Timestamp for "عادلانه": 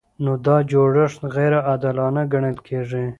1.69-2.21